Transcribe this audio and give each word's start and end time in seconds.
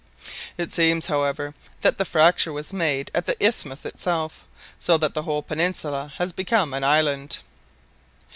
It 0.57 0.71
seems, 0.73 1.05
however, 1.05 1.53
that 1.81 1.99
the 1.99 2.05
fracture 2.05 2.51
was 2.51 2.73
made 2.73 3.11
at 3.13 3.27
the 3.27 3.37
isthmus 3.39 3.85
itself, 3.85 4.45
so 4.79 4.97
that 4.97 5.13
the 5.13 5.21
whole 5.21 5.43
peninsula 5.43 6.11
has 6.17 6.33
become 6.33 6.73
an 6.73 6.83
island." 6.83 7.37